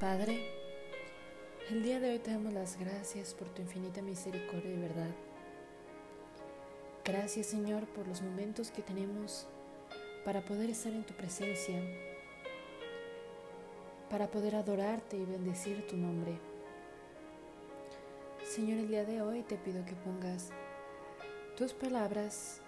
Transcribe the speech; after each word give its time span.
Padre, 0.00 0.50
el 1.70 1.84
día 1.84 2.00
de 2.00 2.10
hoy 2.10 2.18
te 2.18 2.32
damos 2.32 2.52
las 2.52 2.76
gracias 2.80 3.32
por 3.32 3.48
tu 3.50 3.62
infinita 3.62 4.02
misericordia 4.02 4.72
y 4.72 4.76
verdad. 4.76 5.10
Gracias 7.04 7.46
Señor 7.46 7.86
por 7.86 8.08
los 8.08 8.20
momentos 8.20 8.72
que 8.72 8.82
tenemos 8.82 9.46
para 10.24 10.44
poder 10.44 10.70
estar 10.70 10.92
en 10.92 11.04
tu 11.04 11.14
presencia, 11.14 11.80
para 14.10 14.26
poder 14.26 14.56
adorarte 14.56 15.16
y 15.16 15.24
bendecir 15.24 15.86
tu 15.86 15.96
nombre. 15.96 16.38
Señor, 18.44 18.80
el 18.80 18.88
día 18.88 19.04
de 19.04 19.22
hoy 19.22 19.42
te 19.42 19.56
pido 19.56 19.84
que 19.84 19.94
pongas 19.94 20.50
tus 21.56 21.72
palabras, 21.72 22.60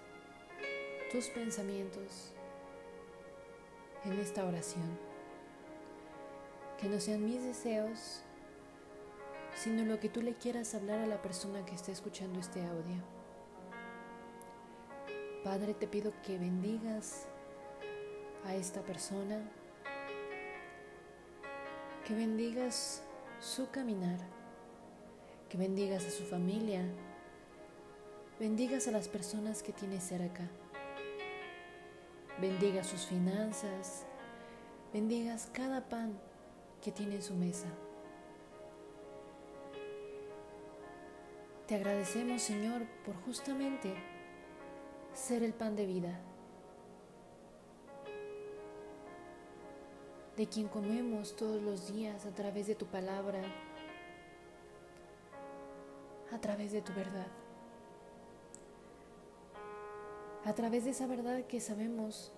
tus 1.11 1.27
pensamientos 1.27 2.31
en 4.05 4.13
esta 4.13 4.45
oración. 4.45 5.06
Que 6.79 6.87
no 6.89 6.99
sean 6.99 7.25
mis 7.25 7.41
deseos, 7.41 8.21
sino 9.55 9.83
lo 9.83 9.99
que 9.99 10.09
tú 10.09 10.21
le 10.21 10.35
quieras 10.35 10.75
hablar 10.75 10.99
a 10.99 11.07
la 11.07 11.21
persona 11.21 11.65
que 11.65 11.73
esté 11.73 11.91
escuchando 11.91 12.39
este 12.39 12.63
audio. 12.63 13.01
Padre, 15.43 15.73
te 15.73 15.87
pido 15.87 16.13
que 16.23 16.37
bendigas 16.37 17.25
a 18.45 18.53
esta 18.53 18.81
persona, 18.81 19.41
que 22.05 22.13
bendigas 22.13 23.01
su 23.39 23.71
caminar, 23.71 24.19
que 25.49 25.57
bendigas 25.57 26.05
a 26.05 26.11
su 26.11 26.23
familia, 26.23 26.83
bendigas 28.39 28.87
a 28.87 28.91
las 28.91 29.07
personas 29.07 29.63
que 29.63 29.73
tiene 29.73 29.99
cerca, 29.99 30.43
bendiga 32.39 32.83
sus 32.83 33.05
finanzas, 33.05 34.05
bendigas 34.93 35.49
cada 35.51 35.89
pan 35.89 36.26
que 36.81 36.91
tiene 36.91 37.15
en 37.15 37.21
su 37.21 37.33
mesa. 37.33 37.67
Te 41.67 41.75
agradecemos, 41.75 42.41
Señor, 42.41 42.85
por 43.05 43.15
justamente 43.23 43.93
ser 45.13 45.43
el 45.43 45.53
pan 45.53 45.75
de 45.75 45.85
vida, 45.85 46.19
de 50.37 50.47
quien 50.47 50.69
comemos 50.69 51.35
todos 51.35 51.61
los 51.61 51.91
días 51.93 52.25
a 52.25 52.31
través 52.31 52.67
de 52.67 52.75
tu 52.75 52.85
palabra, 52.85 53.41
a 56.31 56.39
través 56.39 56.71
de 56.71 56.81
tu 56.81 56.93
verdad, 56.93 57.27
a 60.45 60.53
través 60.53 60.85
de 60.85 60.91
esa 60.91 61.07
verdad 61.07 61.43
que 61.47 61.59
sabemos 61.59 62.31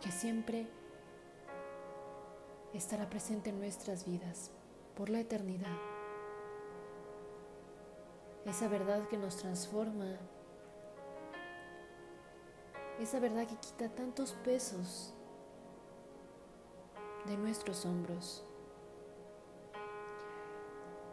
que 0.00 0.10
siempre 0.10 0.68
estará 2.74 3.08
presente 3.08 3.50
en 3.50 3.58
nuestras 3.58 4.06
vidas 4.06 4.50
por 4.94 5.08
la 5.08 5.20
eternidad. 5.20 5.76
Esa 8.44 8.68
verdad 8.68 9.06
que 9.08 9.18
nos 9.18 9.36
transforma, 9.36 10.18
esa 12.98 13.20
verdad 13.20 13.46
que 13.46 13.56
quita 13.56 13.88
tantos 13.88 14.32
pesos 14.44 15.14
de 17.26 17.36
nuestros 17.36 17.84
hombros, 17.84 18.44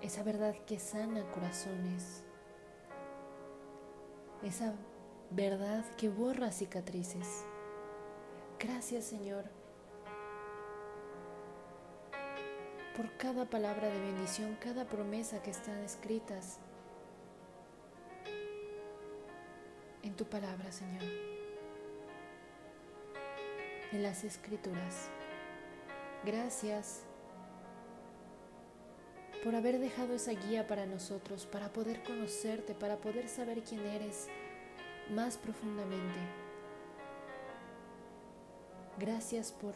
esa 0.02 0.23
verdad 0.23 0.55
que 0.66 0.80
sana 0.80 1.30
corazones, 1.31 2.23
esa 4.44 4.73
verdad 5.31 5.83
que 5.97 6.09
borra 6.09 6.52
cicatrices. 6.52 7.44
Gracias 8.59 9.05
Señor 9.05 9.45
por 12.97 13.11
cada 13.11 13.45
palabra 13.45 13.89
de 13.89 13.99
bendición, 13.99 14.57
cada 14.59 14.85
promesa 14.85 15.43
que 15.43 15.51
están 15.51 15.77
escritas 15.83 16.57
en 20.02 20.15
tu 20.15 20.25
palabra, 20.25 20.71
Señor, 20.71 21.03
en 23.91 24.02
las 24.02 24.23
escrituras. 24.23 25.09
Gracias 26.25 27.03
por 29.43 29.53
haber 29.53 29.77
dejado 29.77 30.15
esa 30.15 30.31
guía 30.31 30.65
para 30.65 30.87
nosotros, 30.87 31.45
para 31.45 31.71
poder 31.71 32.02
conocerte, 32.02 32.73
para 32.73 32.97
poder 32.97 33.30
saber 33.30 33.61
quién 33.61 33.86
eres 33.86 34.27
más 35.11 35.37
profundamente. 35.37 36.17
Gracias 38.97 39.52
por 39.52 39.75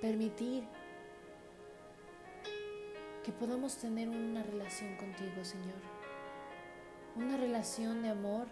permitir 0.00 0.64
que 3.24 3.32
podamos 3.32 3.76
tener 3.76 4.08
una 4.10 4.42
relación 4.42 4.96
contigo, 4.96 5.42
Señor. 5.44 5.80
Una 7.16 7.38
relación 7.38 8.02
de 8.02 8.10
amor, 8.10 8.46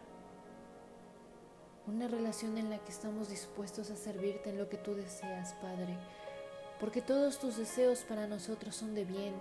una 1.87 2.09
relación 2.09 2.57
en 2.57 2.71
la 2.71 2.79
que 2.79 2.91
estamos 2.91 3.29
dispuestos 3.29 3.91
a 3.91 3.97
servirte 3.97 4.49
en 4.49 4.57
lo 4.57 4.71
que 4.71 4.79
tú 4.79 4.95
deseas, 4.95 5.53
Padre, 5.55 5.99
porque 6.81 7.03
todos 7.03 7.39
tus 7.39 7.59
deseos 7.59 8.01
para 8.05 8.27
nosotros 8.27 8.75
son 8.75 8.95
de 8.95 9.05
bien 9.05 9.35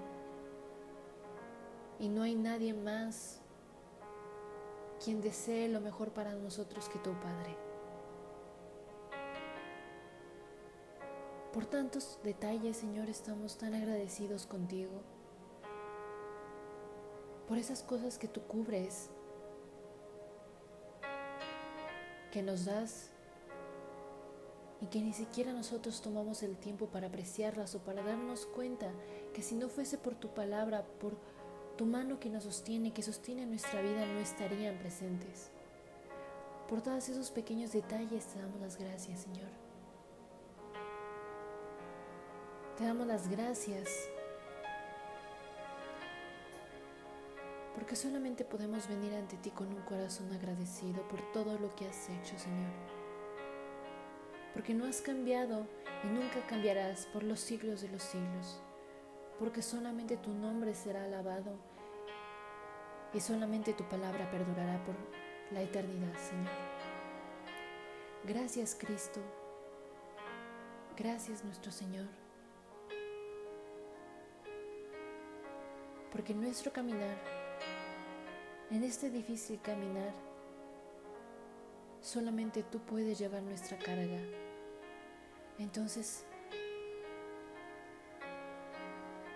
y 1.98 2.10
no 2.10 2.24
hay 2.24 2.36
nadie 2.36 2.74
más 2.74 3.40
quien 5.04 5.22
desee 5.22 5.70
lo 5.70 5.80
mejor 5.80 6.12
para 6.12 6.34
nosotros 6.34 6.90
que 6.90 7.00
tu 7.00 7.14
Padre. 7.22 7.56
Por 11.54 11.66
tantos 11.68 12.20
detalles, 12.24 12.78
Señor, 12.78 13.10
estamos 13.10 13.58
tan 13.58 13.74
agradecidos 13.74 14.46
contigo 14.46 15.21
por 17.52 17.58
esas 17.58 17.84
cosas 17.84 18.18
que 18.18 18.30
tú 18.30 18.40
cubres, 18.44 19.10
que 22.32 22.42
nos 22.42 22.64
das 22.64 23.10
y 24.80 24.86
que 24.86 25.02
ni 25.02 25.12
siquiera 25.12 25.52
nosotros 25.52 26.02
tomamos 26.02 26.44
el 26.44 26.56
tiempo 26.56 26.86
para 26.86 27.08
apreciarlas 27.08 27.76
o 27.76 27.80
para 27.80 28.04
darnos 28.04 28.46
cuenta 28.46 28.90
que 29.34 29.42
si 29.42 29.56
no 29.56 29.68
fuese 29.68 29.98
por 29.98 30.16
tu 30.16 30.34
palabra, 30.34 30.86
por 31.02 31.18
tu 31.76 31.86
mano 31.86 32.22
que 32.22 32.30
nos 32.30 32.46
sostiene, 32.46 32.94
que 32.94 33.04
sostiene 33.04 33.46
nuestra 33.46 33.82
vida, 33.82 34.06
no 34.06 34.20
estarían 34.20 34.78
presentes. 34.78 35.52
Por 36.70 36.82
todos 36.82 37.10
esos 37.10 37.32
pequeños 37.32 37.74
detalles 37.74 38.28
te 38.28 38.40
damos 38.40 38.62
las 38.62 38.78
gracias, 38.78 39.24
Señor. 39.24 39.50
Te 42.78 42.86
damos 42.86 43.08
las 43.08 43.28
gracias 43.28 43.90
porque 47.74 47.96
solamente 47.96 48.44
podemos 48.44 48.88
venir 48.88 49.14
ante 49.14 49.38
ti 49.38 49.50
con 49.50 49.68
un 49.68 49.82
corazón 49.82 50.32
agradecido 50.34 51.08
por 51.08 51.22
todo 51.32 51.58
lo 51.58 51.74
que 51.76 51.88
has 51.88 52.10
hecho, 52.10 52.38
Señor. 52.38 52.72
Porque 54.54 54.74
no 54.74 54.86
has 54.86 55.02
cambiado 55.02 55.66
y 56.04 56.08
nunca 56.08 56.46
cambiarás 56.48 57.06
por 57.08 57.24
los 57.24 57.40
siglos 57.40 57.82
de 57.82 57.90
los 57.90 58.04
siglos, 58.04 58.62
porque 59.40 59.62
solamente 59.62 60.18
tu 60.18 60.32
nombre 60.34 60.74
será 60.74 61.06
alabado 61.06 61.58
y 63.14 63.20
solamente 63.20 63.74
tu 63.74 63.84
palabra 63.86 64.30
perdurará 64.30 64.84
por 64.84 64.96
la 65.52 65.62
eternidad, 65.62 66.14
Señor. 66.18 66.52
Gracias, 68.26 68.76
Cristo. 68.78 69.20
Gracias, 70.98 71.44
nuestro 71.44 71.72
Señor. 71.72 72.08
Porque 76.12 76.34
nuestro 76.34 76.74
caminar 76.74 77.41
en 78.72 78.84
este 78.86 79.10
difícil 79.10 79.60
caminar, 79.62 80.14
solamente 82.02 82.64
tú 82.64 82.80
puedes 82.80 83.20
llevar 83.20 83.44
nuestra 83.44 83.78
carga. 83.78 84.20
Entonces, 85.60 86.26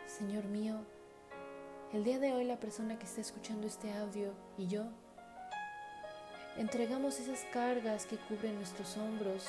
Señor 0.08 0.46
mío, 0.46 0.78
el 1.92 2.06
día 2.06 2.20
de 2.20 2.34
hoy 2.34 2.46
la 2.46 2.60
persona 2.60 2.98
que 2.98 3.06
está 3.06 3.20
escuchando 3.20 3.68
este 3.68 3.92
audio 3.94 4.34
y 4.58 4.68
yo, 4.68 4.86
entregamos 6.58 7.20
esas 7.20 7.44
cargas 7.52 8.06
que 8.06 8.18
cubren 8.18 8.56
nuestros 8.56 8.96
hombros, 8.96 9.48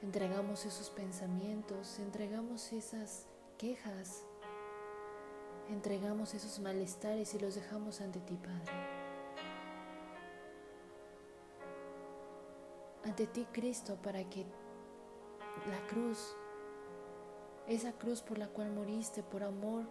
entregamos 0.00 0.64
esos 0.64 0.88
pensamientos, 0.88 1.98
entregamos 1.98 2.72
esas 2.72 3.26
quejas, 3.58 4.24
entregamos 5.68 6.34
esos 6.34 6.58
malestares 6.60 7.34
y 7.34 7.38
los 7.38 7.54
dejamos 7.54 8.00
ante 8.00 8.20
ti, 8.20 8.36
Padre. 8.36 8.72
Ante 13.04 13.26
ti, 13.26 13.46
Cristo, 13.52 13.96
para 14.02 14.24
que 14.28 14.44
la 15.70 15.86
cruz, 15.88 16.34
esa 17.66 17.92
cruz 17.92 18.22
por 18.22 18.38
la 18.38 18.48
cual 18.48 18.70
moriste, 18.72 19.22
por 19.22 19.42
amor, 19.42 19.84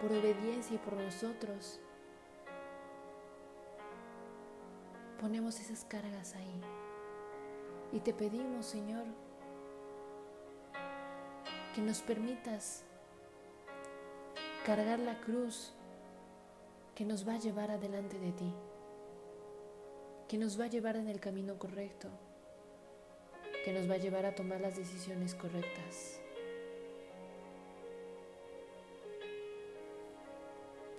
por 0.00 0.12
obediencia 0.12 0.74
y 0.74 0.78
por 0.78 0.94
nosotros, 0.94 1.80
ponemos 5.20 5.60
esas 5.60 5.84
cargas 5.84 6.34
ahí. 6.34 6.60
Y 7.92 8.00
te 8.00 8.12
pedimos, 8.12 8.66
Señor, 8.66 9.04
que 11.74 11.80
nos 11.80 12.00
permitas 12.02 12.84
cargar 14.64 14.98
la 14.98 15.20
cruz 15.20 15.74
que 16.94 17.04
nos 17.04 17.28
va 17.28 17.34
a 17.34 17.38
llevar 17.38 17.70
adelante 17.70 18.18
de 18.18 18.32
ti, 18.32 18.50
que 20.26 20.38
nos 20.38 20.58
va 20.58 20.64
a 20.64 20.68
llevar 20.68 20.96
en 20.96 21.08
el 21.08 21.20
camino 21.20 21.58
correcto, 21.58 22.08
que 23.62 23.74
nos 23.74 23.88
va 23.88 23.94
a 23.94 23.98
llevar 23.98 24.24
a 24.24 24.34
tomar 24.34 24.62
las 24.62 24.76
decisiones 24.76 25.34
correctas. 25.34 26.18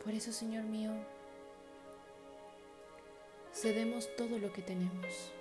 Por 0.03 0.13
eso, 0.13 0.31
Señor 0.31 0.65
mío, 0.65 0.91
cedemos 3.51 4.15
todo 4.15 4.37
lo 4.37 4.53
que 4.53 4.61
tenemos. 4.61 5.31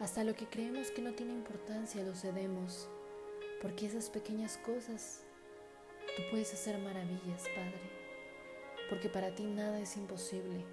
Hasta 0.00 0.24
lo 0.24 0.34
que 0.34 0.46
creemos 0.46 0.90
que 0.90 1.02
no 1.02 1.12
tiene 1.12 1.32
importancia 1.34 2.02
lo 2.02 2.14
cedemos, 2.14 2.88
porque 3.60 3.86
esas 3.86 4.10
pequeñas 4.10 4.58
cosas 4.58 5.22
tú 6.16 6.22
puedes 6.30 6.52
hacer 6.52 6.78
maravillas, 6.78 7.44
Padre, 7.54 7.80
porque 8.88 9.08
para 9.08 9.34
ti 9.34 9.44
nada 9.44 9.80
es 9.80 9.96
imposible. 9.96 10.64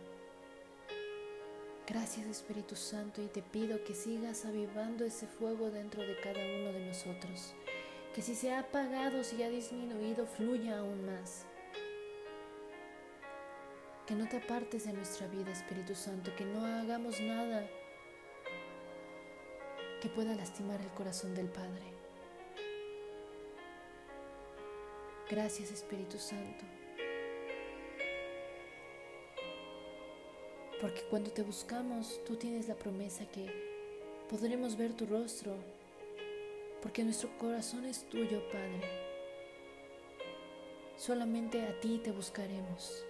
Gracias 1.87 2.25
Espíritu 2.25 2.75
Santo 2.75 3.21
y 3.21 3.27
te 3.27 3.41
pido 3.43 3.83
que 3.83 3.93
sigas 3.93 4.45
avivando 4.45 5.05
ese 5.05 5.27
fuego 5.27 5.69
dentro 5.69 6.01
de 6.01 6.19
cada 6.19 6.39
uno 6.39 6.73
de 6.73 6.87
nosotros 6.87 7.53
que 8.15 8.21
si 8.21 8.33
se 8.33 8.53
ha 8.53 8.59
apagado, 8.59 9.25
si 9.25 9.43
ha 9.43 9.49
disminuido, 9.49 10.25
fluya 10.25 10.79
aún 10.79 11.05
más. 11.05 11.45
Que 14.07 14.15
no 14.15 14.25
te 14.29 14.37
apartes 14.37 14.85
de 14.85 14.93
nuestra 14.93 15.27
vida, 15.27 15.51
Espíritu 15.51 15.95
Santo, 15.95 16.33
que 16.37 16.45
no 16.45 16.65
hagamos 16.65 17.19
nada 17.19 17.67
que 20.01 20.07
pueda 20.07 20.33
lastimar 20.33 20.79
el 20.79 20.87
corazón 20.91 21.35
del 21.35 21.49
Padre. 21.49 21.94
Gracias, 25.29 25.71
Espíritu 25.71 26.17
Santo. 26.19 26.63
Porque 30.81 31.01
cuando 31.09 31.31
te 31.31 31.41
buscamos, 31.41 32.23
tú 32.25 32.35
tienes 32.35 32.67
la 32.67 32.75
promesa 32.75 33.25
que 33.25 33.49
podremos 34.29 34.77
ver 34.77 34.93
tu 34.93 35.05
rostro 35.05 35.55
porque 36.85 37.03
nuestro 37.03 37.35
corazón 37.39 37.83
es 37.85 38.07
tuyo, 38.09 38.47
Padre. 38.51 38.79
Solamente 40.95 41.63
a 41.63 41.79
ti 41.79 41.99
te 42.03 42.11
buscaremos. 42.11 43.03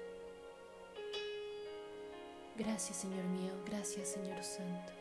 Gracias, 2.58 3.00
Señor 3.00 3.26
mío, 3.26 3.52
gracias, 3.66 4.08
Señor 4.08 4.42
Santo. 4.42 4.94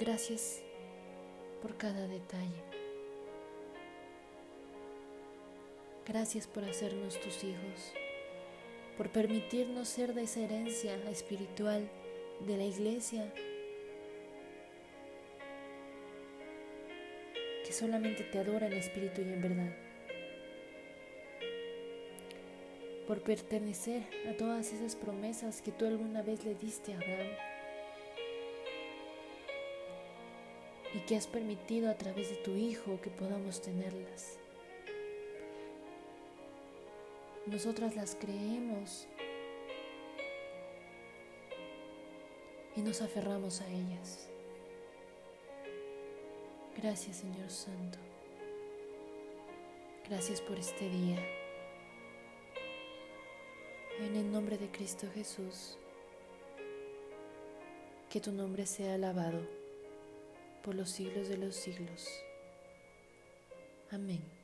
Gracias 0.00 0.62
por 1.62 1.76
cada 1.76 2.08
detalle. 2.08 2.75
Gracias 6.06 6.46
por 6.46 6.64
hacernos 6.64 7.20
tus 7.20 7.42
hijos, 7.42 7.92
por 8.96 9.08
permitirnos 9.10 9.88
ser 9.88 10.14
de 10.14 10.22
esa 10.22 10.38
herencia 10.38 10.94
espiritual 11.10 11.88
de 12.46 12.56
la 12.56 12.62
iglesia 12.62 13.32
que 17.64 17.72
solamente 17.72 18.22
te 18.22 18.38
adora 18.38 18.68
en 18.68 18.74
espíritu 18.74 19.20
y 19.22 19.32
en 19.32 19.42
verdad. 19.42 19.76
Por 23.08 23.22
pertenecer 23.22 24.04
a 24.30 24.36
todas 24.36 24.72
esas 24.72 24.94
promesas 24.94 25.60
que 25.60 25.72
tú 25.72 25.86
alguna 25.86 26.22
vez 26.22 26.44
le 26.44 26.54
diste 26.54 26.92
a 26.92 26.98
Abraham 26.98 27.32
y 30.94 31.00
que 31.00 31.16
has 31.16 31.26
permitido 31.26 31.90
a 31.90 31.94
través 31.94 32.30
de 32.30 32.36
tu 32.36 32.54
Hijo 32.54 33.00
que 33.00 33.10
podamos 33.10 33.60
tenerlas. 33.60 34.38
Nosotras 37.46 37.94
las 37.94 38.16
creemos 38.16 39.06
y 42.74 42.82
nos 42.82 43.00
aferramos 43.02 43.60
a 43.60 43.68
ellas. 43.68 44.28
Gracias 46.76 47.18
Señor 47.18 47.48
Santo. 47.48 47.98
Gracias 50.08 50.40
por 50.40 50.58
este 50.58 50.88
día. 50.88 51.18
En 54.00 54.16
el 54.16 54.30
nombre 54.30 54.58
de 54.58 54.68
Cristo 54.70 55.06
Jesús, 55.14 55.78
que 58.10 58.20
tu 58.20 58.32
nombre 58.32 58.66
sea 58.66 58.94
alabado 58.94 59.40
por 60.62 60.74
los 60.74 60.90
siglos 60.90 61.28
de 61.28 61.38
los 61.38 61.54
siglos. 61.54 62.08
Amén. 63.90 64.35